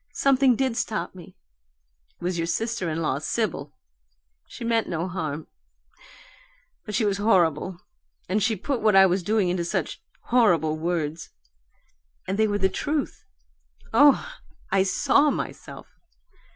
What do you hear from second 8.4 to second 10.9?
she put what I was doing into such horrible